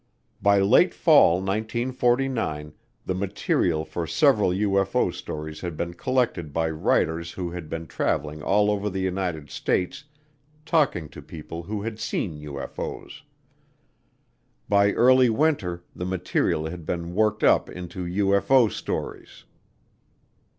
By 0.41 0.57
late 0.59 0.95
fall 0.95 1.41
1949 1.43 2.73
the 3.05 3.13
material 3.13 3.85
for 3.85 4.07
several 4.07 4.49
UFO 4.49 5.13
stories 5.13 5.61
had 5.61 5.77
been 5.77 5.93
collected 5.93 6.51
by 6.51 6.71
writers 6.71 7.33
who 7.33 7.51
had 7.51 7.69
been 7.69 7.85
traveling 7.85 8.41
all 8.41 8.71
over 8.71 8.89
the 8.89 8.97
United 8.99 9.51
States 9.51 10.05
talking 10.65 11.07
to 11.09 11.21
people 11.21 11.61
who 11.61 11.83
had 11.83 11.99
seen 11.99 12.35
UFO's. 12.41 13.21
By 14.67 14.91
early 14.93 15.29
winter 15.29 15.83
the 15.95 16.05
material 16.07 16.65
had 16.65 16.83
been 16.83 17.13
worked 17.13 17.43
up 17.43 17.69
into 17.69 18.05
UFO 18.05 18.71
stories. 18.71 19.43